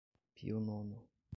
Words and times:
Pio 0.35 0.57
Nono 0.57 1.05